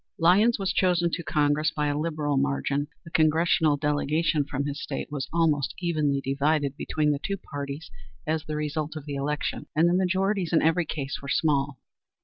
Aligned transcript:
Lyons 0.17 0.57
was 0.57 0.73
chosen 0.73 1.11
to 1.11 1.21
Congress 1.21 1.69
by 1.69 1.85
a 1.85 1.95
liberal 1.95 2.35
margin. 2.35 2.87
The 3.05 3.11
Congressional 3.11 3.77
delegation 3.77 4.43
from 4.43 4.65
his 4.65 4.81
State 4.81 5.09
was 5.11 5.29
almost 5.31 5.75
evenly 5.77 6.21
divided 6.21 6.75
between 6.75 7.11
the 7.11 7.19
two 7.21 7.37
parties 7.37 7.91
as 8.25 8.43
the 8.43 8.55
result 8.55 8.95
of 8.95 9.05
the 9.05 9.13
election, 9.13 9.67
and 9.75 9.87
the 9.87 9.93
majorities 9.93 10.53
in 10.53 10.61
every 10.63 10.85
case 10.85 11.21
were 11.21 11.29
small. 11.29 11.77